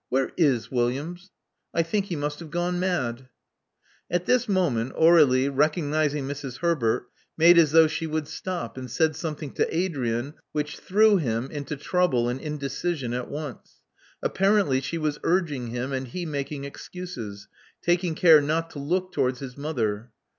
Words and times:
''Where 0.11 0.31
is 0.35 0.71
Williams? 0.71 1.29
I 1.75 1.83
think 1.83 2.05
he 2.05 2.15
must 2.15 2.39
have 2.39 2.49
gone 2.49 2.79
mad." 2.79 3.29
At 4.09 4.25
this 4.25 4.49
moment 4.49 4.95
Aur^lie, 4.95 5.51
recognizing 5.55 6.25
Mrs. 6.27 6.57
Herbert, 6.57 7.07
made 7.37 7.59
as 7.59 7.71
though 7.71 7.85
she 7.85 8.07
would 8.07 8.27
stop, 8.27 8.77
and 8.79 8.89
said 8.89 9.15
something 9.15 9.51
to 9.53 9.77
Adrian 9.77 10.33
which 10.53 10.79
threw 10.79 11.17
him 11.17 11.51
into 11.51 11.75
trouble 11.75 12.29
and 12.29 12.41
indecision 12.41 13.13
at 13.13 13.29
once. 13.29 13.81
Apparently 14.23 14.81
she 14.81 14.97
was 14.97 15.19
urging 15.23 15.67
him, 15.67 15.93
and 15.93 16.07
he 16.07 16.25
making 16.25 16.63
excuses, 16.63 17.47
taking 17.83 18.15
care 18.15 18.41
not 18.41 18.71
to 18.71 18.79
look 18.79 19.11
towards 19.11 19.37
his 19.37 19.55
mother. 19.55 20.09